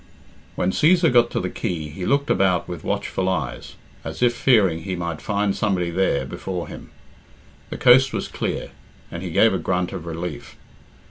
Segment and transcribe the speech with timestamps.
[0.55, 4.81] When Cæsar got to the quay, he looked about with watchful eyes, as if fearing
[4.81, 6.89] he might find somebody there before him.
[7.69, 8.71] The coast was clear,
[9.11, 10.55] and he gave a grunt of relief.